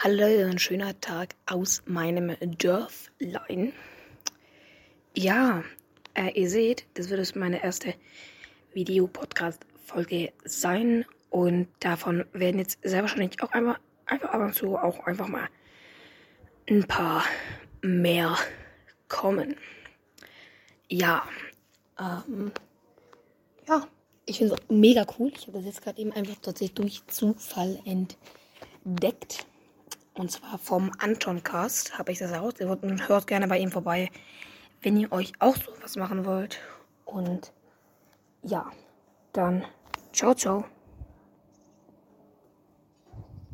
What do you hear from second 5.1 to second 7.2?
Ja, äh, ihr seht, das wird